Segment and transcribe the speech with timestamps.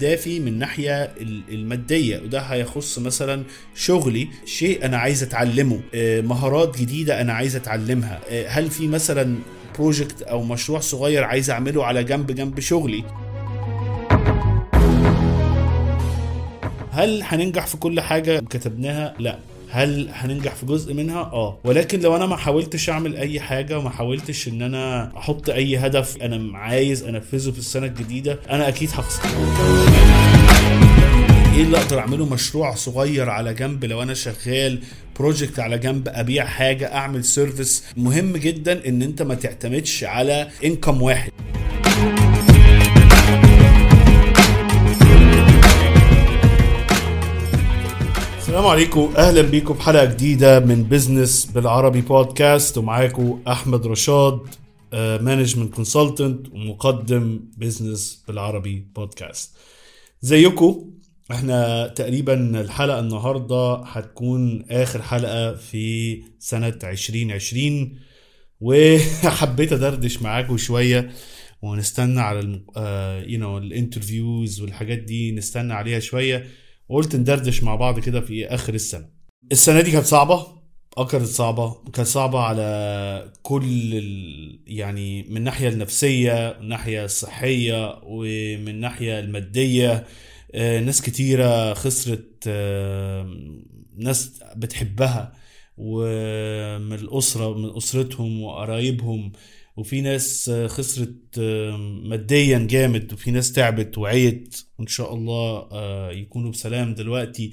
[0.00, 3.44] أهدافي من ناحية ال- المادية وده هيخص مثلا
[3.74, 9.36] شغلي شيء أنا عايز أتعلمه آه، مهارات جديدة أنا عايز أتعلمها آه، هل في مثلا
[9.78, 13.04] بروجكت أو مشروع صغير عايز أعمله على جنب جنب شغلي؟
[16.92, 19.38] هل هننجح في كل حاجة كتبناها؟ لا.
[19.70, 21.58] هل هننجح في جزء منها؟ آه.
[21.64, 26.16] ولكن لو أنا ما حاولتش أعمل أي حاجة وما حاولتش إن أنا أحط أي هدف
[26.22, 29.22] أنا عايز أنفذه في السنة الجديدة أنا أكيد هخسر.
[31.56, 33.84] إيه اللي أقدر أعمله؟ مشروع صغير على جنب.
[33.84, 34.78] لو أنا شغال
[35.18, 41.02] project على جنب أبيع حاجة أعمل service مهم جدا إن أنت ما تعتمدش على income
[41.02, 41.30] واحد.
[48.56, 49.14] السلام عليكم.
[49.16, 54.40] أهلا بيكم بحلقه جديدة من business بالعربي بودكاست ومعاكم أحمد رشاد
[54.92, 59.56] management consultant ومقدم business بالعربي بودكاست
[60.20, 60.90] ازيكم.
[61.30, 67.98] إحنا تقريبا الحلقة النهارده هتكون آخر حلقة في سنة 2020
[68.60, 71.10] وحبيت أدردش معاكم شوية
[71.62, 72.40] ونستنى على
[73.26, 76.46] you know ال interviews والحاجات دي نستنى عليها شوية.
[76.88, 79.08] وقلت ندردش مع بعض كده في آخر السنة.
[79.52, 80.46] السنة دي كانت صعبة
[80.98, 81.74] آه كانت صعبة.
[81.92, 84.60] كانت صعبة على كل ال...
[84.66, 90.06] يعني من الناحيه النفسية من الناحيه الصحية ومن الناحيه المادية.
[90.54, 93.36] آه، ناس كتيرة خسرت آه،
[93.96, 95.32] ناس بتحبها
[95.76, 99.32] ومن الأسرة من أسرتهم وقرايبهم.
[99.76, 104.56] وفي ناس آه، خسرت آه، ماديا جامد وفي ناس تعبت وعيت.
[104.78, 107.50] وإن شاء الله آه، يكونوا بسلام دلوقتي.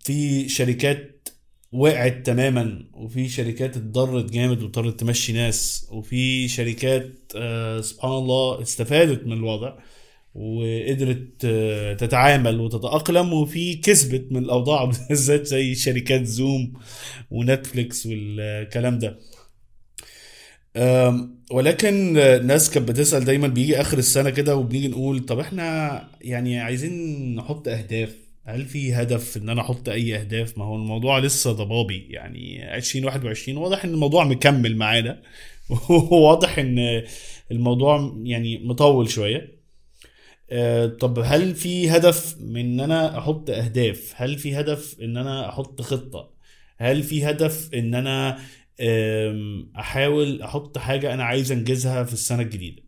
[0.00, 1.28] في شركات
[1.72, 5.86] وقعت تماما وفي شركات اتضرت جامد واضطرت تمشي ناس.
[5.90, 7.32] وفي شركات
[7.80, 9.78] سبحان الله استفادت من الوضع
[10.34, 11.46] وقدرت
[12.00, 13.32] تتعامل وتتأقلم.
[13.32, 16.72] وفي كسبت من الأوضاع بالذات زي شركات زوم
[17.30, 19.18] ونتفليكس والكلام ده.
[21.50, 26.60] ولكن آه، ناس كانت بتسأل دايما بيجي آخر السنة كده وبنيجي نقول طب إحنا يعني
[26.60, 28.16] عايزين نحط أهداف.
[28.46, 33.58] هل في هدف إن أنا أحط أي أهداف؟ ما هو الموضوع لسه ضبابي يعني 2021
[33.58, 35.22] واضح إن الموضوع مكمل معانا.
[35.90, 37.02] وواضح إن
[37.50, 39.54] الموضوع يعني مطول شوية.
[40.50, 45.48] آه، طب هل في هدف من إن أنا أحط أهداف؟ هل في هدف إن أنا
[45.48, 46.30] أحط خطة؟
[46.78, 48.38] هل في هدف إن أنا
[49.78, 52.82] أحاول أحط حاجة أنا عايز أنجزها في السنة الجديدة.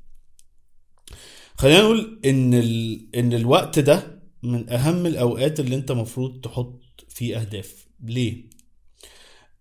[1.58, 3.06] خلينا نقول إن ال...
[3.16, 7.86] إن الوقت ده من أهم الأوقات اللي أنت مفروض تحط فيه أهداف.
[8.04, 8.44] ليه؟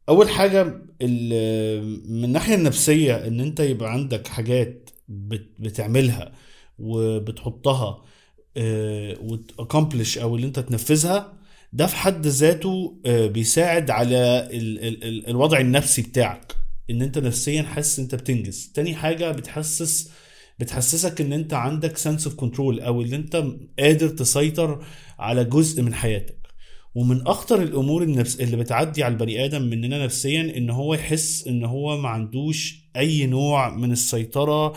[0.09, 5.49] أول حاجة من الناحية النفسية إن أنت يبقى عندك حاجات بت...
[5.59, 6.31] بتعملها
[6.79, 8.05] وبتحطها
[9.21, 11.37] وت accomplish أو اللي أنت تنفذها
[11.73, 16.55] ده في حد ذاته آه، بيساعد على ال ال ال الوضع النفسي بتاعك
[16.89, 18.71] إن أنت نفسيا حاسس أنت بتنجز.
[18.75, 20.11] تاني حاجة بتحسس
[20.59, 23.43] بتحسسك إن أنت عندك sense of control أو إن أنت
[23.79, 24.85] قادر تسيطر
[25.19, 26.45] على جزء من حياتك.
[26.95, 31.63] ومن أخطر الأمور النفس اللي بتعدي على البني آدم مننا نفسيا إن هو يحس إن
[31.63, 34.73] هو ما عندوش أي نوع من السيطرة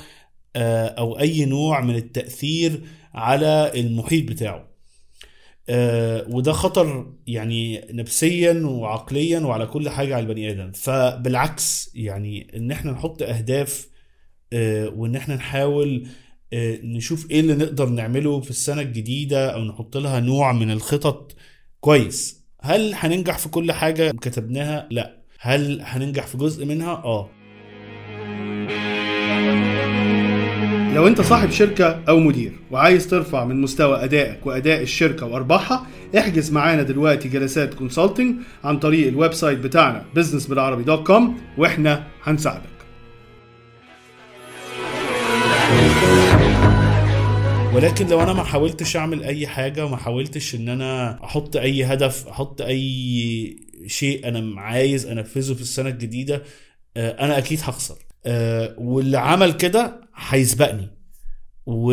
[0.56, 2.80] آه، أو أي نوع من التأثير
[3.14, 4.67] على المحيط بتاعه.
[5.68, 10.72] آه، وده خطر يعني نفسيا وعقليا وعلى كل حاجة على البني آدم.
[10.72, 13.88] فبالعكس يعني إن إحنا نحط أهداف
[14.52, 16.06] آه، وإن إحنا نحاول
[16.52, 21.36] آه، نشوف إيه اللي نقدر نعمله في السنة الجديدة أو نحط لها نوع من الخطط
[21.80, 22.44] كويس.
[22.60, 25.18] هل هننجح في كل حاجة كتبناها؟ لا.
[25.40, 27.30] هل هننجح في جزء منها؟ آه.
[30.94, 35.86] لو انت صاحب شركة أو مدير وعايز ترفع من مستوى ادائك واداء الشركة وارباحها
[36.18, 41.22] احجز معانا دلوقتي جلسات consulting عن طريق ال website بتاعنا businessبالعربي.com
[41.58, 42.62] وإحنا هنساعدك.
[47.74, 52.28] ولكن لو أنا ما حاولتش أعمل أي حاجة وما حاولتش إن أنا أحط أي هدف
[52.28, 56.42] أحط أي شيء أنا عايز أنفذه في السنة الجديدة
[56.96, 57.94] آه، أنا أكيد هخسر.
[58.26, 60.98] آه، واللي عمل كده هيسبقني.
[61.66, 61.92] و...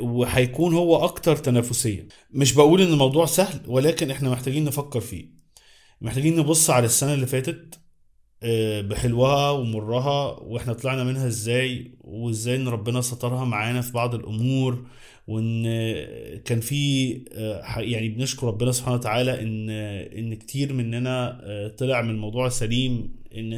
[0.00, 2.08] وهيكون هو أكتر تنافسيا.
[2.30, 5.36] مش بقول إن الموضوع سهل ولكن إحنا محتاجين نفكر فيه.
[6.00, 7.80] محتاجين نبص على السنة اللي فاتت
[8.42, 14.86] آه، بحلوها ومرها وإحنا طلعنا منها إزاي وإزاي إن ربنا سترها معانا في بعض الأمور
[15.28, 15.64] وإن
[16.44, 19.70] كان في آه، يعني بنشكر ربنا سبحانه وتعالى إن
[20.18, 23.52] إن كتير مننا آه، طلع من الموضوع سليم إن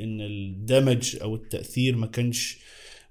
[0.00, 2.58] إن الدمج أو التأثير ما كانش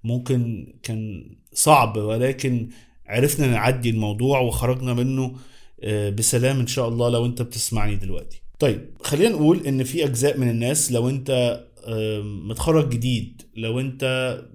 [0.03, 2.69] ممكن كان صعب ولكن
[3.07, 5.35] عرفنا نعدي الموضوع وخرجنا منه
[5.83, 8.41] آه، بسلام إن شاء الله لو أنت بتسمعني دلوقتي.
[8.59, 14.03] طيب خلينا نقول إن في أجزاء من الناس لو أنت آم، متخرج جديد لو أنت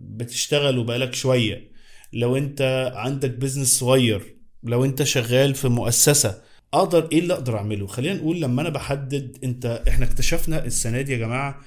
[0.00, 1.70] بتشتغل وبقالك شوية
[2.12, 6.42] لو أنت عندك بيزنس صغير لو أنت شغال في مؤسسة
[6.74, 11.12] أقدر إيه اللي أقدر أعمله؟ خلينا نقول لما أنا بحدد إنت إحنا اكتشفنا السنة دي
[11.12, 11.60] يا جماعة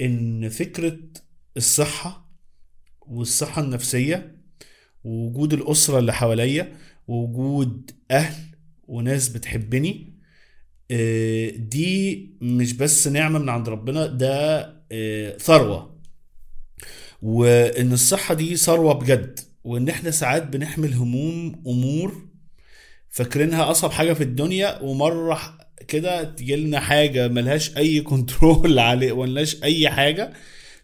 [0.00, 0.98] إن فكرة
[1.56, 2.21] الصحة
[3.06, 4.36] والصحة النفسية
[5.04, 6.72] ووجود الأسرة اللي حواليا
[7.08, 8.42] ووجود أهل
[8.88, 10.12] وناس بتحبني
[10.90, 14.60] آه، دي مش بس نعمة من عند ربنا ده
[14.92, 15.92] آه، ثروة.
[17.22, 22.28] وإن الصحة دي ثروة بجد وإن إحنا ساعات بنحمل هموم أمور
[23.10, 25.58] فاكرينها أصعب حاجة في الدنيا ومرة
[25.88, 30.32] كده تجيلنا حاجة ملهاش أي كنترول عليه ملهاش أي حاجة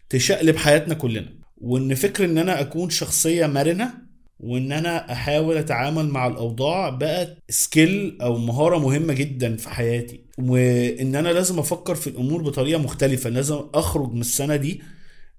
[0.09, 1.38] تشقلب حياتنا كلنا.
[1.61, 3.93] وإن فكر إن أنا أكون شخصية مرنة
[4.39, 10.19] وإن أنا أحاول أتعامل مع الأوضاع بقت skill أو مهارة مهمة جدا في حياتي.
[10.37, 14.81] وإن أنا لازم أفكر في الأمور بطريقة مختلفة لازم أخرج من السنة دي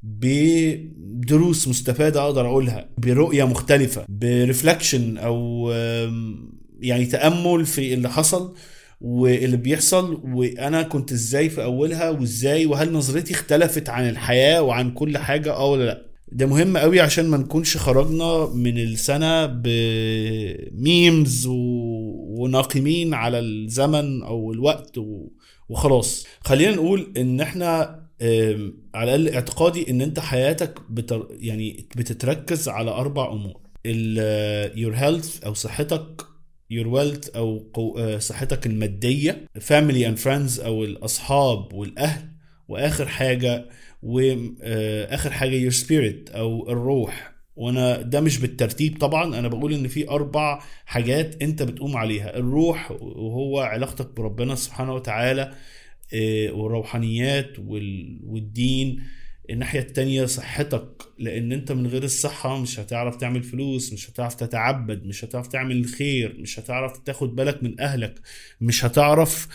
[0.03, 5.71] بدروس مستفادة أقدر أقولها برؤية مختلفة ب reflection أو
[6.81, 8.55] يعني تأمل في اللي حصل
[9.01, 15.19] واللي بيحصل وأنا كنت إزاي في أولها وإزاي وهل نظرتي اختلفت عن الحياة وعن كل
[15.19, 16.10] حاجة آه ولا لأ.
[16.33, 21.55] ده مهم قوي عشان ما نكونش خرجنا من السنة ب memes و...
[22.41, 25.29] وناقمين على الزمن أو الوقت و...
[25.69, 26.27] وخلاص.
[26.41, 28.01] خلينا نقول إن إحنا
[28.95, 31.29] على الأقل اعتقادي إن أنت حياتك بتر...
[31.31, 33.61] يعني بتتركز على أربع أمور.
[33.87, 36.23] ال your health أو صحتك
[36.73, 37.99] your wealth أو قو...
[37.99, 42.29] آه، صحتك المادية family and friends أو الأصحاب والأهل
[42.69, 43.67] وآخر حاجة
[44.03, 47.31] واخر حاجة your spirit أو الروح.
[47.57, 52.37] وأنا ده مش بالترتيب طبعا أنا بقول إن في أربع حاجات أنت بتقوم عليها.
[52.37, 55.55] الروح وهو علاقتك بربنا سبحانه وتعالى
[56.15, 59.03] آه، والروحانيات وال- والدين.
[59.51, 65.05] الناحية التانية صحتك لأن أنت من غير الصحة مش هتعرف تعمل فلوس مش هتعرف تتعبد
[65.07, 68.21] مش هتعرف تعمل الخير مش هتعرف تاخد بالك من أهلك
[68.61, 69.51] مش هتعرف آه،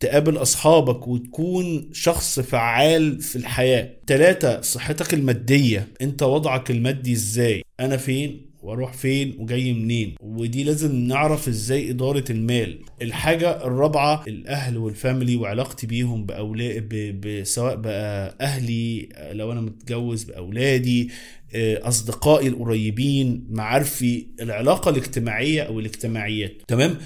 [0.00, 3.90] تقابل أصحابك وتكون شخص فعال في الحياة.
[4.06, 5.88] تلاتة صحتك المادية.
[6.02, 12.24] أنت وضعك المادي إزاي؟ أنا فين؟ وأروح فين؟ وجاي منين؟ ودي لازم نعرف إزاي إدارة
[12.30, 12.78] المال.
[13.02, 17.20] الحاجة الرابعة الأهل والفاميلي وعلاقتي بيهم باولاد ب...
[17.20, 17.44] ب...
[17.44, 21.10] سواء بقى أهلي لو أنا متجوز بأولادي
[21.54, 26.52] آه، أصدقائي القريبين معارفي العلاقة الاجتماعية أو الاجتماعيات.
[26.68, 26.96] تمام؟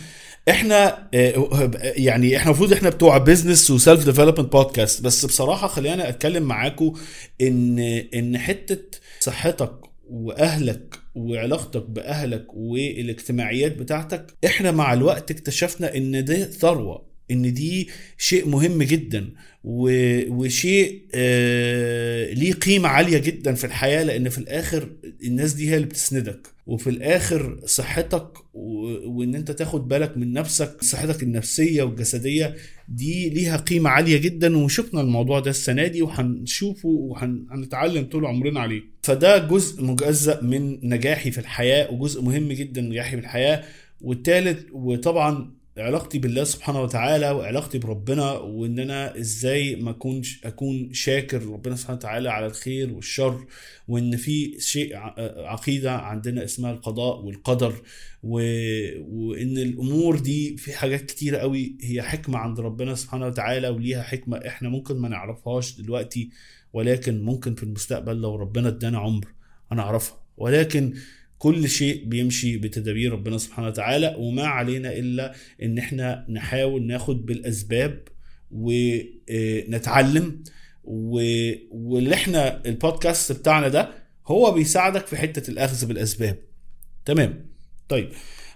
[0.48, 6.08] إحنا آه، يعني إحنا المفروض إحنا بتوع business و self development podcast بس بصراحة خلينا
[6.08, 6.93] أتكلم معاكم
[7.40, 7.78] إن
[8.14, 9.72] إن حتة صحتك
[10.10, 17.06] وأهلك وعلاقتك بأهلك والاجتماعيات بتاعتك إحنا مع الوقت اكتشفنا إن ده ثروة.
[17.31, 17.88] إن دي
[18.19, 19.31] شيء مهم جدا
[19.64, 24.88] وشيء آه ليه قيمة عالية جدا في الحياة لأن في الآخر
[25.25, 31.23] الناس دي هي اللي بتسندك وفي الآخر صحتك وإن أنت تاخد بالك من نفسك صحتك
[31.23, 32.55] النفسية والجسدية
[32.88, 38.83] دي ليها قيمة عالية جدا وشفنا الموضوع ده السنة دي وهنشوفه وهنتعلم طول عمرنا عليه.
[39.02, 43.64] فده جزء مجزأ من نجاحي في الحياة وجزء مهم جدا نجاحي في الحياة.
[44.00, 51.42] والتالت وطبعا علاقتي بالله سبحانه وتعالى وعلاقتي بربنا وإن أنا إزاي ما اكونش أكون شاكر
[51.47, 53.47] ربنا سبحانه وتعالى على الخير والشر
[53.88, 54.97] وإن في شيء
[55.47, 57.75] عقيدة عندنا اسمها القضاء والقدر
[58.23, 58.33] و...
[59.09, 64.37] وإن الأمور دي في حاجات كتيره قوي هي حكمة عند ربنا سبحانه وتعالى وليها حكمة
[64.47, 66.30] إحنا ممكن ما نعرفهاش دلوقتي
[66.73, 69.26] ولكن ممكن في المستقبل لو ربنا ادانا عمر
[69.73, 70.18] هنعرفها.
[70.37, 70.95] ولكن
[71.38, 78.09] كل شيء بيمشي بتدابير ربنا سبحانه وتعالى وما علينا إلا إن إحنا نحاول ناخد بالأسباب
[78.50, 80.43] ونتعلم
[80.85, 83.90] و- واللي إحنا البودكاست بتاعنا ده
[84.26, 86.38] هو بيساعدك في حتة الأخذ بالأسباب.
[87.05, 87.47] تمام؟
[87.88, 88.09] طيب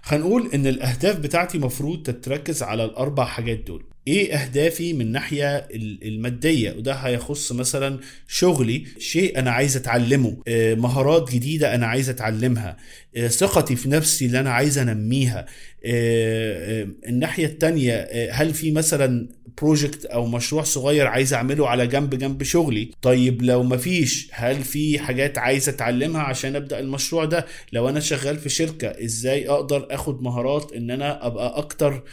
[0.03, 3.85] هنقول إن الأهداف بتاعتي مفروض تتركز على الأربع حاجات دول.
[4.07, 10.73] إيه اهدافي من ناحية ال- المادية؟ وده هيخص مثلا شغلي شيء أنا عايز أتعلمه آه،
[10.73, 12.77] مهارات جديدة أنا عايز أتعلمها
[13.15, 15.45] آه، ثقتي في نفسي اللي أنا عايز أنميها
[15.85, 19.27] آه، الناحية التانية هل في مثلا
[19.61, 24.99] بروجكت أو مشروع صغير عايز أعمله على جنب جنب شغلي؟ طيب لو مفيش هل في
[24.99, 30.21] حاجات عايز أتعلمها عشان أبدأ المشروع ده؟ لو أنا شغال في شركة إزاي أقدر أخد
[30.21, 32.03] مهارات إن أنا أبقى أكتر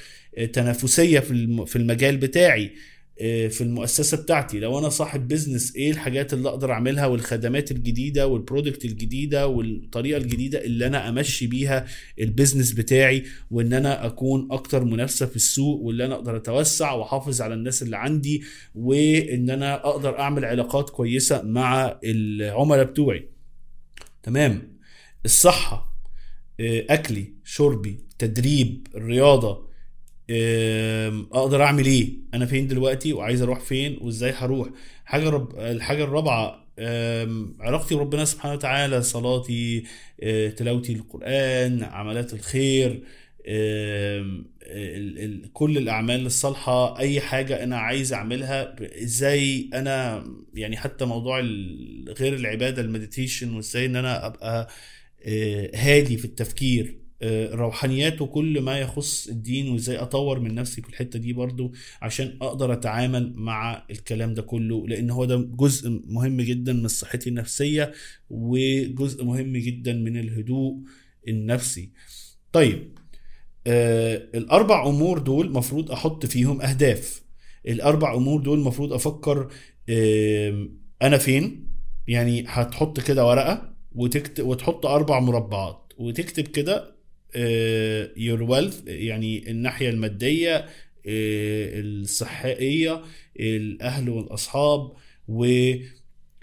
[0.52, 2.70] تنافسية في الم- في المجال بتاعي
[3.20, 4.58] آه، في المؤسسة بتاعتي.
[4.60, 10.16] لو أنا صاحب business إيه الحاجات اللي أقدر أعملها؟ والخدمات الجديدة وال product الجديدة والطريقة
[10.18, 11.86] الجديدة اللي أنا أمشي بيها
[12.20, 17.40] ال business بتاعي وإن أنا أكون أكتر منافسة في السوق واللي أنا أقدر أتوسع وأحافظ
[17.40, 18.42] على الناس اللي عندي
[18.74, 23.28] وإن أنا أقدر أعمل علاقات كويسة مع العملاء بتوعي.
[24.22, 24.78] تمام.
[25.24, 25.94] الصحة
[26.60, 29.67] آه، أكلي شربي تدريب الرياضة
[31.32, 34.68] أقدر اعمل إيه؟ أنا فين دلوقتي؟ وعايز أروح فين؟ وازاي هروح؟
[35.04, 35.58] حاجة رب...
[35.58, 36.68] الحاجة الرابعة
[37.60, 39.84] علاقتي بربنا سبحانه وتعالى صلاتي
[40.22, 43.02] آه، تلاوتي القران عملات الخير.
[45.52, 51.40] كل الأعمال الصالحة أي حاجة أنا عايز أعملها إزاي أنا يعني حتى موضوع
[52.18, 54.68] غير العبادة المديتيشن وإزاي إن أنا أبقى
[55.26, 56.98] آه، هادي في التفكير.
[57.52, 61.72] روحانيات وكل ما يخص الدين وإزاي أطور من نفسي في الحتة دي برضو
[62.02, 67.28] عشان أقدر أتعامل مع الكلام ده كله لأن هو ده جزء مهم جدا من صحتي
[67.30, 67.92] النفسية
[68.30, 70.76] وجزء مهم جدا من الهدوء
[71.28, 71.90] النفسي.
[72.52, 72.98] طيب
[73.66, 77.22] آه الأربع أمور دول مفروض أحط فيهم أهداف.
[77.68, 79.48] الأربع أمور دول مفروض أفكر
[79.88, 80.68] آه
[81.02, 81.68] أنا فين؟
[82.08, 86.97] يعني هتحط كده ورقة وتكتب وتحط أربع مربعات وتكتب كده
[88.16, 93.02] يور ويلث يعني الناحية المادية آه، الصحية
[93.40, 94.92] الأهل والأصحاب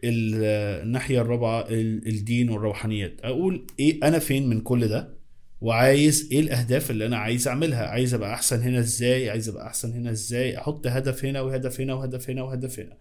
[0.04, 3.14] والناحية الرابعة ال- الدين والروحانيات.
[3.24, 5.16] أقول إيه أنا فين من كل ده؟
[5.62, 9.92] وعايز إيه الأهداف اللي أنا عايز أعملها؟ عايز أبقى أحسن هنا إزاي؟ عايز أبقى أحسن
[9.94, 12.98] هنا إزاي؟ أحط هدف هنا وهدف هنا وهدف هنا وهدف هنا.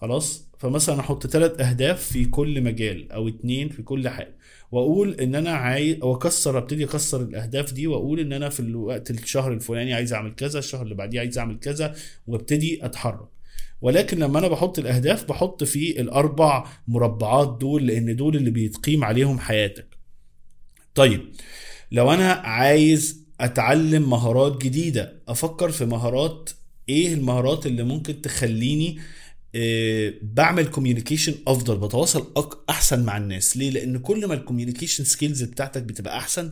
[0.00, 4.36] خلاص؟ فمثلا أحط ثلاث أهداف في كل مجال أو اتنين في كل حاجة.
[4.72, 9.10] وأقول إن أنا عايز أو اكسر أبتدي أكسر الأهداف دي وأقول إن أنا في الوقت
[9.10, 11.94] الشهر الفلاني عايز أعمل كذا الشهر اللي بعديه عايز أعمل كذا
[12.26, 13.28] وأبتدي أتحرك.
[13.80, 19.38] ولكن لما أنا بحط الأهداف بحط في الأربع مربعات دول لأن دول اللي بيتقيم عليهم
[19.38, 19.96] حياتك.
[20.94, 21.20] طيب
[21.92, 26.50] لو أنا عايز أتعلم مهارات جديدة أفكر في مهارات
[26.88, 28.98] إيه المهارات اللي ممكن تخليني
[30.22, 32.32] بعمل communication أفضل بتواصل
[32.70, 33.56] أحسن مع الناس.
[33.56, 36.50] ليه؟ لأن كل ما ال communication skills بتاعتك بتبقى أحسن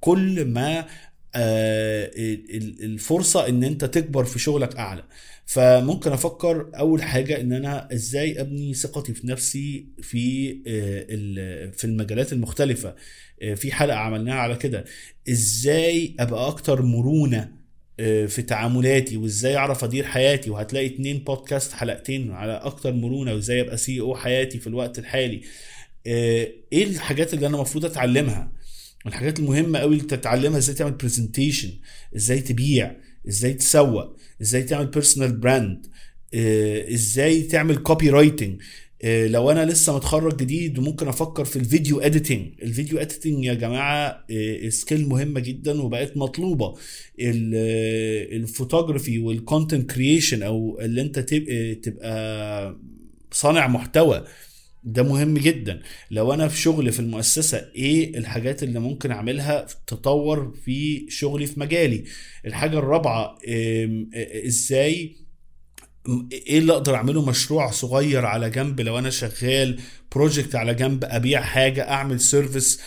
[0.00, 0.86] كل ما
[1.34, 5.04] آه، ال- ال- الفرصة إن أنت تكبر في شغلك أعلى.
[5.46, 12.32] فممكن أفكر أول حاجة إن أنا إزاي أبني ثقتي في نفسي في آه، في المجالات
[12.32, 12.94] المختلفة.
[13.42, 14.84] آه، في حلقة عملناها على كده.
[15.30, 17.59] إزاي أبقى أكتر مرونة آه،
[18.26, 23.76] في تعاملاتي وإزاي أعرف أدير حياتي وهتلاقي اتنين بودكاست حلقتين على أكتر مرونة وإزاي أبقى
[23.76, 25.40] CEO حياتي في الوقت الحالي.
[26.06, 28.52] آه، إيه الحاجات اللي أنا المفروض أتعلمها؟
[29.06, 31.70] الحاجات المهمة قوي اللي تتعلمها إزاي تعمل presentation
[32.16, 32.96] إزاي تبيع
[33.28, 35.86] إزاي تسوق إزاي تعمل personal brand
[36.94, 38.62] إزاي تعمل copywriting
[39.04, 43.54] لو أنا لسه متخرج جديد وممكن أفكر في ال video editing ال video editing يا
[43.54, 44.26] جماعة
[44.68, 46.74] skill مهمة جدا وبقت مطلوبة.
[47.20, 52.78] ال- ال photography وال content creation أو اللي أنت تبقى, تبقى
[53.32, 54.24] صانع محتوى
[54.84, 55.80] ده مهم جدا.
[56.10, 61.60] لو أنا في شغل في المؤسسة إيه الحاجات اللي ممكن أعملها تطور في شغلي في
[61.60, 62.04] مجالي؟
[62.46, 63.38] الحاجة الرابعة
[64.46, 65.16] إزاي
[66.32, 69.80] إيه اللي أقدر اعمله مشروع صغير على جنب لو أنا شغال
[70.14, 72.80] project على جنب ابيع حاجة اعمل service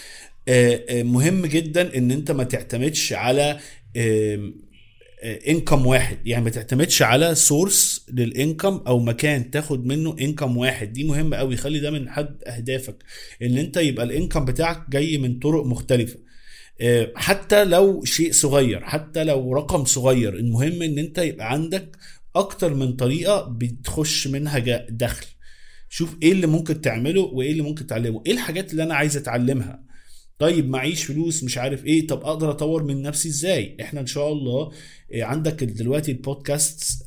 [0.91, 3.59] مهم جدا ان انت ما تعتمدش على
[5.23, 6.17] income واحد.
[6.27, 10.93] يعني ما تعتمدش على source لل income أو مكان تاخد منه income واحد.
[10.93, 11.57] دي مهمه قوي.
[11.57, 12.95] خلي ده من حد اهدافك.
[13.41, 16.19] ان انت يبقى ال income بتاعك جاي من طرق مختلفة.
[16.81, 21.97] آه، حتى لو شيء صغير حتى لو رقم صغير المهم ان انت يبقى عندك
[22.35, 24.59] أكتر من طريقة بتخش منها
[24.89, 25.25] دخل.
[25.89, 28.23] شوف إيه اللي ممكن تعمله وإيه اللي ممكن تعلمه.
[28.25, 29.83] إيه الحاجات اللي أنا عايز أتعلمها؟
[30.39, 32.07] طيب معيش فلوس مش عارف إيه.
[32.07, 34.71] طب أقدر أطور من نفسي إزاي؟ إحنا إن شاء الله
[35.13, 37.03] آه، عندك دلوقتي البودكاست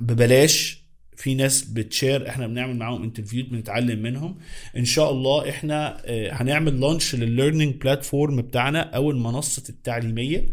[0.00, 0.80] ببلاش.
[1.16, 4.38] في ناس بت share إحنا بنعمل معاهم interviewات بنتعلم منهم.
[4.76, 10.46] إن شاء الله إحنا آه، هنعمل launch لل learning platform بتاعنا أو المنصه التعليمية.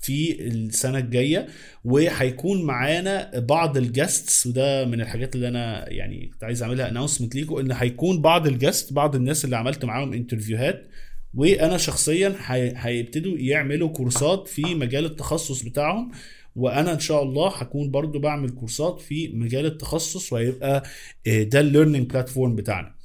[0.00, 1.46] في السنة الجاية
[1.84, 7.34] وهيكون معانا بعض ال guests وده من الحاجات اللي أنا يعني كنت عايز أعملها announcement
[7.34, 10.86] ليكم إن هيكون بعض ال guests بعض الناس اللي عملت معاهم interviewهات
[11.34, 16.10] وأنا شخصيا هي- هيبتدوا يعملوا كورسات في مجال التخصص بتاعهم
[16.56, 20.82] وأنا إن شاء الله هكون برضو بعمل كورسات في مجال التخصص وهيبقى
[21.26, 22.95] آه، ده ال learning platform بتاعنا.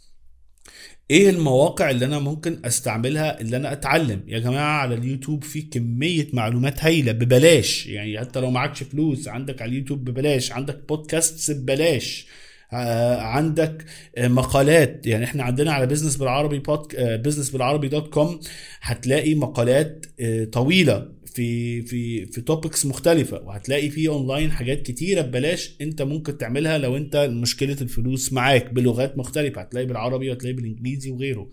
[1.11, 6.27] إيه المواقع اللي أنا ممكن استعملها اللي أنا اتعلم؟ يا جماعة على اليوتيوب في كمية
[6.33, 7.87] معلومات هايلة ببلاش.
[7.87, 12.27] يعني حتى لو معكش فلوس عندك على اليوتيوب ببلاش عندك بودكاست ببلاش.
[12.73, 13.85] آه، عندك
[14.17, 15.07] آه، مقالات.
[15.07, 16.95] يعني إحنا عندنا على بزنس بالعربي podc...
[17.01, 18.39] بزنس بالعربي دوت كوم
[18.81, 21.20] هتلاقي مقالات آه، طويلة.
[21.33, 26.97] في في في topics مختلفة وهتلاقي في اونلاين حاجات كتيرة ببلاش انت ممكن تعملها لو
[26.97, 31.49] انت مشكلة الفلوس معاك بلغات مختلفة هتلاقي بالعربي وهتلاقي بالإنجليزي وغيره.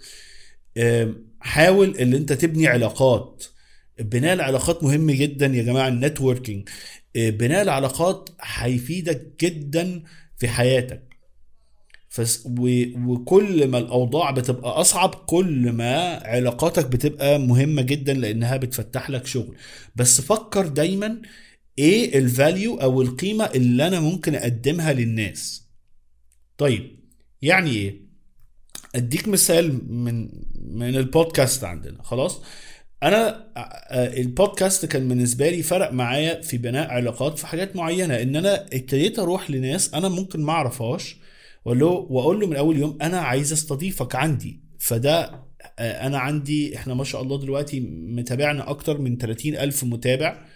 [1.40, 3.44] حاول ان انت تبني علاقات.
[4.00, 6.68] بناء العلاقات مهم جدا يا جماعة ال networking.
[7.16, 10.02] آه، بناء العلاقات هيفيدك جدا
[10.38, 11.07] في حياتك.
[13.06, 19.56] وكل ما الأوضاع بتبقى أصعب كل ما علاقاتك بتبقى مهمة جدا لأنها بتفتح لك شغل.
[19.96, 21.22] بس فكر دايما
[21.78, 25.68] إيه الفاليو أو القيمة اللي أنا ممكن أقدمها للناس.
[26.58, 26.98] طيب
[27.42, 28.08] يعني إيه؟
[28.94, 30.28] أديك مثال من
[30.64, 32.02] من البودكاست عندنا.
[32.02, 32.42] خلاص؟
[33.02, 38.22] أنا آه، البودكاست كان بالنسبة لي فرق معايا في بناء علاقات في حاجات معينة.
[38.22, 41.16] إن أنا ابتديت أروح لناس أنا ممكن ما أعرفهاش
[41.68, 44.60] وأقول له وأقول له من أول يوم أنا عايز أستضيفك عندي.
[44.78, 45.48] فده
[45.78, 50.46] آه، أنا عندي إحنا ما شاء الله دلوقتي متابعنا أكتر من 30 ألف متابع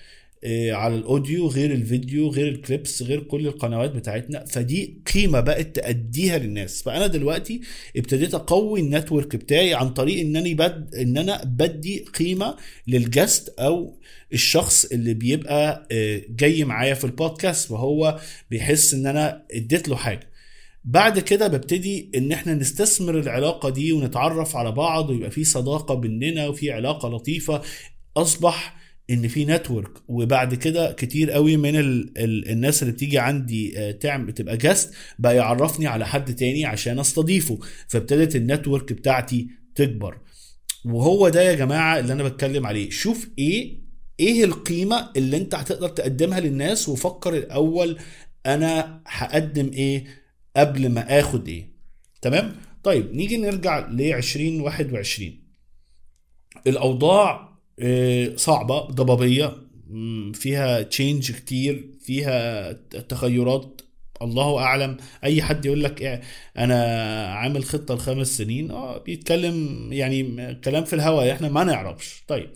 [0.45, 4.45] آه، على الأوديو غير الفيديو غير الكليبس غير كل القنوات بتاعتنا.
[4.45, 6.83] فدي قيمة بقت تأديها للناس.
[6.83, 7.61] فأنا دلوقتي
[7.97, 12.57] ابتديت أقوي ال network بتاعي عن طريق إن أنا بد إن أنا بدي قيمة
[12.89, 13.99] لل guest أو
[14.33, 20.32] الشخص اللي بيبقى آه، جاي معايا في البودكاست وهو بيحس إن أنا اديت له حاجة.
[20.85, 26.49] بعد كده ببتدي إن إحنا نستثمر العلاقة دي ونتعرف على بعض ويبقى في صداقة بيننا
[26.49, 27.63] وفي علاقة لطيفة.
[28.17, 28.77] أصبح
[29.11, 33.91] إن في network وبعد كده كتير قوي من ال ال الناس اللي بتيجي عندي آه،
[33.91, 37.59] تعمل تبقى guest بقى يعرفني على حد تاني عشان أستضيفه.
[37.89, 40.19] فابتدت ال network بتاعتي تكبر.
[40.85, 42.91] وهو ده يا جماعة اللي أنا بتكلم عليه.
[42.91, 43.83] شوف إيه
[44.21, 47.99] إيه القيمة اللي أنت هتقدر تقدمها للناس وفكر الأول
[48.47, 50.22] أنا هقدم إيه
[50.57, 51.73] قبل ما آخد إيه؟
[52.23, 55.43] تمام؟ طيب نيجي نرجع ل 2021
[56.67, 59.57] الأوضاع آه، صعبة ضبابية
[60.35, 62.73] فيها change كتير فيها
[63.09, 63.81] تغيرات.
[64.23, 64.97] الله أعلم.
[65.25, 66.21] أي حد يقول لك إيه
[66.59, 66.77] أنا
[67.27, 72.25] عامل خطة لخمس سنين آه بيتكلم يعني كلام في الهواء إحنا ما نعرفش.
[72.29, 72.51] طيب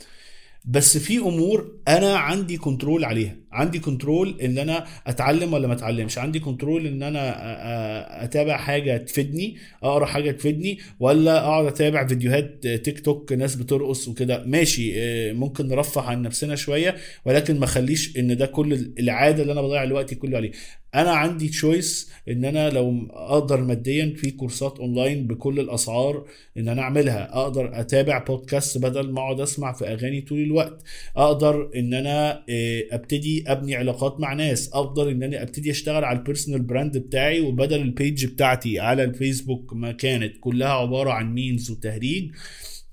[0.65, 3.37] بس في أمور أنا عندي control عليها.
[3.57, 6.19] عندي control إن أنا أتعلم ولا ما أتعلمش.
[6.19, 13.01] عندي كنترول إن أنا أتابع حاجة تفيدني أقرأ حاجة تفيدني ولا أقعد أتابع فيديوهات تيك
[13.01, 14.45] توك ناس بترقص وكده.
[14.47, 19.53] ماشي آه، ممكن نرفه عن نفسنا شوية ولكن ما أخليش إن ده كل العادة اللي
[19.53, 20.51] أنا بضيع الوقت كله عليه.
[20.95, 26.25] أنا عندي choice إن أنا لو أقدر ماديا في كورسات اونلاين بكل الأسعار
[26.59, 27.37] إن أنا أعملها.
[27.43, 30.83] أقدر أتابع بودكاست بدل ما أقعد أسمع في أغاني طول الوقت.
[31.17, 36.19] أقدر إن أنا آه، أبتدي أبني علاقات مع ناس أقدر إن أنا أبتدي أشتغل على
[36.19, 40.33] ال personal brand بتاعي وبدل ال page بتاعتي على الفيسبوك ما كانت.
[40.41, 42.31] كلها عبارة عن memes وتهريج.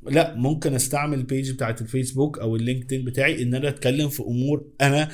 [0.09, 4.23] لا ممكن أستعمل ال page بتاعت الفيسبوك أو ال LinkedIn بتاعي إن أنا أتكلم في
[4.23, 5.09] أمور أنا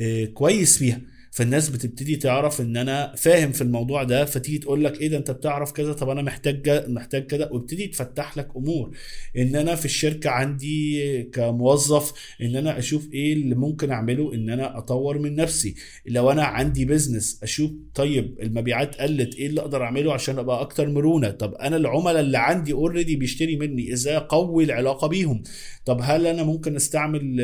[0.00, 1.00] آه، كويس فيها.
[1.32, 5.30] فالناس بتبتدي تعرف إن أنا فاهم في الموضوع ده فتيجي تقول لك إيه ده أنت
[5.30, 8.96] بتعرف كذا طب أنا محتاج محتاج كذا وابتدي تفتح لك أمور.
[9.36, 12.12] إن أنا في الشركة عندي كموظف
[12.42, 15.74] إن أنا أشوف إيه اللي ممكن أعمله إن أنا أطور من نفسي.
[16.06, 20.88] لو أنا عندي business أشوف طيب المبيعات قلت إيه اللي أقدر أعمله عشان أبقى أكتر
[20.88, 21.30] مرونة.
[21.30, 25.42] طب أنا العملاء اللي عندي already بيشتري مني إزاي أقوي العلاقة بيهم؟
[25.84, 27.36] طب هل أنا ممكن أستعمل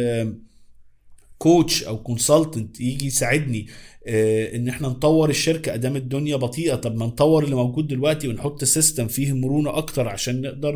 [1.39, 3.67] coach أو consultant يجي يساعدني
[4.07, 6.75] آه، إن إحنا نطور الشركة أدام الدنيا بطيئة.
[6.75, 10.75] طب ما نطور اللي موجود دلوقتي ونحط system فيه مرونة أكتر عشان نقدر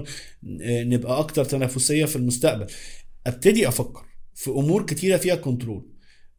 [0.62, 2.66] آه، نبقى أكتر تنافسية في المستقبل.
[3.26, 5.89] أبتدي أفكر في أمور كتيرة فيها control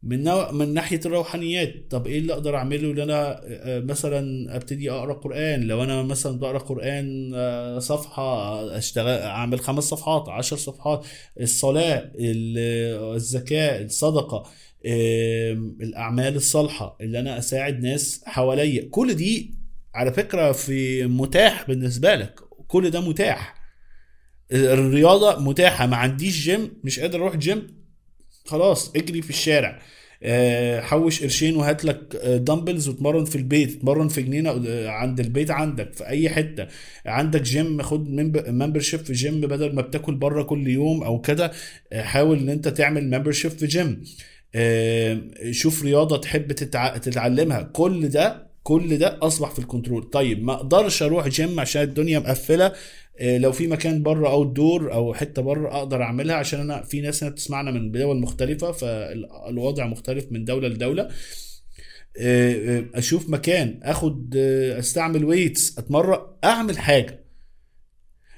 [0.02, 1.74] من نوع من ناحية الروحانيات.
[1.90, 6.38] طب إيه اللي أقدر أعمله إن أنا آه، مثلا أبتدي أقرأ قرآن؟ لو أنا مثلا
[6.38, 11.06] بقرأ قرآن آه، صفحة أشتغل أعمل خمس صفحات عشر صفحات
[11.40, 14.42] الصلاة ال- الزكاة الصدقة
[15.82, 18.88] الأعمال الصالحة اللي أنا أساعد ناس حواليا.
[18.90, 19.54] كل دي
[19.94, 22.40] على فكرة في متاح بالنسبة لك.
[22.68, 23.54] كل ده متاح.
[24.52, 25.86] الرياضة متاحة.
[25.86, 27.81] ما عنديش جيم مش قادر أروح جيم
[28.44, 29.78] خلاص اجري في الشارع.
[30.24, 33.76] آه، حوش قرشين وهات لك آه، dumbbells وتمرن في البيت.
[33.76, 36.66] اتمرن في جنينة آه، عند البيت عندك في أي حتة.
[37.06, 38.08] عندك جيم خد
[38.48, 41.52] membership في جيم بدل ما بتاكل بره كل يوم أو كده.
[41.92, 44.02] آه، حاول إن أنت تعمل membership في جيم
[44.54, 46.96] آه، شوف رياضة تحب تتع...
[46.96, 47.62] تتعلمها.
[47.62, 52.18] كل ده كل ده أصبح في ال control طيب ما أقدرش أروح جيم عشان الدنيا
[52.18, 52.66] مقفلة.
[52.66, 52.72] آه،
[53.20, 57.22] لو في مكان بره أو دور أو حتة بره أقدر أعملها عشان أنا في ناس
[57.24, 61.02] هنا بتسمعنا من دول مختلفة فالوضع مختلف من دولة لدولة.
[62.18, 67.24] آه، آه، أشوف مكان آخد آه، أستعمل ويتس أتمرن أعمل حاجة.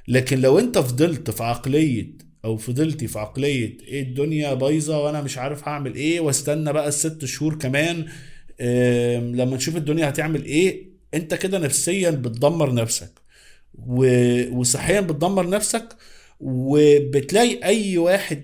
[0.08, 2.12] لكن لو أنت فضلت في عقلية
[2.44, 7.24] أو فضلتي في عقلية إيه الدنيا بايظة وأنا مش عارف هعمل إيه واستنى بقى الست
[7.24, 8.06] شهور كمان
[9.34, 13.23] لما نشوف الدنيا هتعمل إيه أنت كده نفسيا بتدمر نفسك.
[14.52, 15.96] وصحيا بتدمر نفسك
[16.40, 18.42] وبتلاقي أي واحد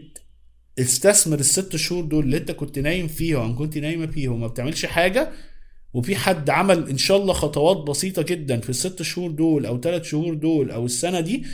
[0.79, 4.87] استثمر الست شهور دول اللي أنت كنت نايم فيهم أو كنت نايمة فيهم وما بتعملش
[4.87, 5.31] حاجة
[5.95, 10.03] وفي حد عمل إن شاء الله خطوات بسيطة جدا في الست شهور دول أو ثلاث
[10.05, 11.45] شهور دول أو السنة دي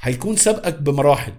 [0.00, 1.32] هيكون سابقك بمراحل.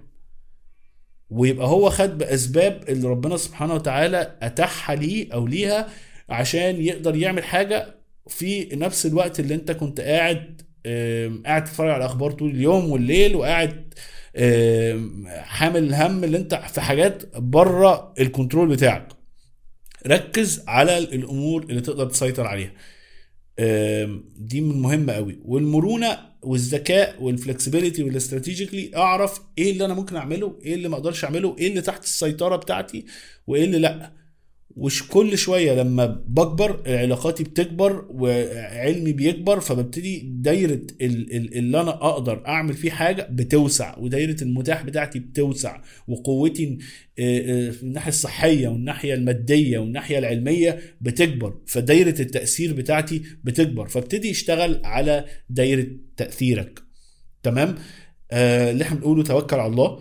[1.30, 5.90] ويبقى هو خد بأسباب اللي ربنا سبحانه وتعالى اتاحها ليه أو ليها
[6.30, 7.96] عشان يقدر يعمل حاجة
[8.28, 10.62] في نفس الوقت اللي أنت كنت قاعد
[11.46, 13.94] قاعد تتفرج على الاخبار طول اليوم والليل وقاعد
[15.28, 19.08] حامل الهم اللي انت في حاجات بره ال control بتاعك.
[20.08, 22.72] ركز على الأمور اللي تقدر تسيطر عليها.
[24.38, 25.40] دي من مهمة قوي.
[25.46, 30.96] والمرونة والذكاء وال flexibility وال strategically أعرف إيه اللي أنا ممكن أعمله إيه اللي ما
[30.96, 33.06] أقدرش أعمله إيه اللي تحت السيطرة بتاعتي
[33.48, 34.17] وإيه اللي لأ.
[34.78, 41.90] وش كل شوية لما بكبر علاقاتي بتكبر وعلمي بيكبر فببتدي دايرة ال- ال- اللي أنا
[41.92, 46.78] أقدر أعمل فيه حاجة بتوسع ودايرة المتاح بتاعتي بتوسع وقوتي
[47.20, 54.82] آه، في الناحية الصحية والناحية المادية والناحية العلمية بتكبر فدايرة التأثير بتاعتي بتكبر فابتدي اشتغل
[54.84, 55.88] على دايرة
[56.18, 56.80] تأثيرك.
[57.44, 57.76] تمام؟
[58.32, 60.00] آه اللي إحنا بنقوله توكل على الله.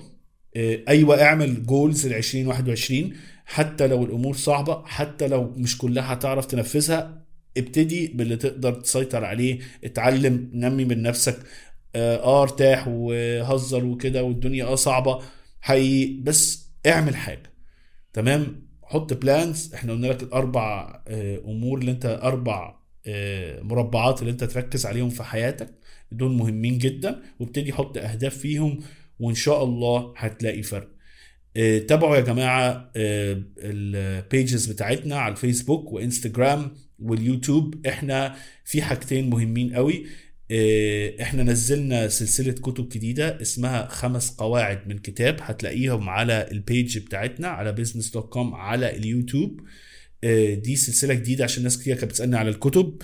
[0.88, 3.12] أيوه اعمل جولز ل 2021
[3.47, 9.59] حتى لو الأمور صعبة حتى لو مش كلها هتعرف تنفذها ابتدي باللي تقدر تسيطر عليه.
[9.85, 11.38] اتعلم نمي من نفسك.
[11.95, 15.23] آه آه، ارتاح وهزر وكده والدنيا آه صعبة.
[15.61, 17.53] حقيقي بس اعمل حاجة.
[18.12, 24.31] تمام؟ حط plans إحنا قلنا لك الأربع آه، أمور اللي انت أربع آه، مربعات اللي
[24.33, 25.75] انت تركز عليهم في حياتك.
[26.12, 27.23] دول مهمين جدا.
[27.40, 28.79] وابتدي حط أهداف فيهم.
[29.18, 30.90] وإن شاء الله هتلاقي فرق.
[31.57, 37.87] آه، تابعوا يا جماعة ال pages بتاعتنا على الفيسبوك وإنستجرام واليوتيوب.
[37.87, 40.07] إحنا في حاجتين مهمين قوي.
[40.50, 45.37] آه، إحنا نزلنا سلسلة كتب جديدة اسمها خمس قواعد من كتاب.
[45.40, 49.61] هتلاقيهم على ال page بتاعتنا على business dot com على اليوتيوب.
[50.24, 53.02] آه، دي سلسلة جديدة عشان ناس كتير كانت بتسألني على الكتب.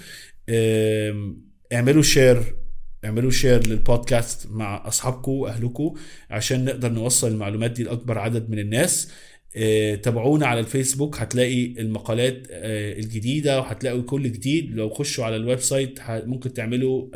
[1.72, 2.56] اعملوا share
[3.04, 5.94] اعملوا share للبودكاست مع اصحابكم واهلكم
[6.30, 9.10] عشان نقدر نوصل المعلومات دي لأكبر عدد من الناس.
[9.56, 14.70] آه، تابعونا على الفيسبوك هتلاقي المقالات آه، الجديدة وهتلاقوا كل جديد.
[14.74, 17.08] لو خشوا على ال website ممكن تعملوا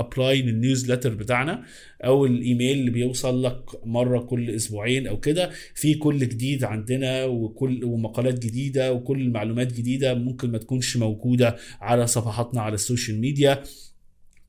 [0.00, 1.64] apply لل newsletter بتاعنا
[2.04, 5.50] أو الإيميل اللي بيوصل لك مرة كل أسبوعين أو كده.
[5.74, 12.06] في كل جديد عندنا وكل ومقالات جديدة وكل المعلومات جديدة ممكن ما تكونش موجودة على
[12.06, 13.62] صفحاتنا على ال social media.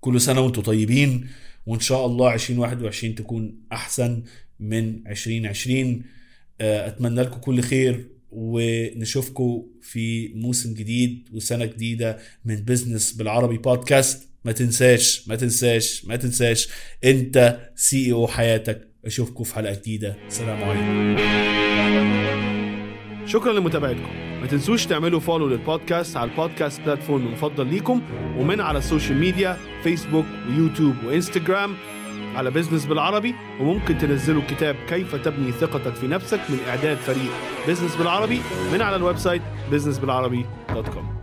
[0.08, 1.28] كل سنة وأنتم طيبين
[1.66, 4.24] وإن شاء الله 2021 تكون أحسن
[4.60, 6.04] من 2020
[6.62, 14.30] آه، أتمنى لكم كل خير ونشوفكم في موسم جديد وسنة جديدة من business بالعربي بودكاست
[14.46, 16.70] ما تنساش ما تنساش ما تنساش
[17.04, 18.88] أنت CEO حياتك.
[19.06, 20.18] أشوفكم في حلقة جديدة.
[20.30, 22.37] سلام عليكم.
[23.28, 24.10] شكرا لمتابعتكم.
[24.42, 28.02] ما تنسوش تعملوا follow للبودكاست على ال podcast platform المفضل ليكم
[28.38, 31.74] ومن على ال social media فيسبوك ويوتيوب وانستجرام
[32.36, 37.32] على business بالعربي وممكن تنزلوا كتاب كيف تبني ثقتك في نفسك من إعداد فريق
[37.68, 38.42] بزنس بالعربي
[38.74, 41.17] من على الويب سايت businessbilarabi.com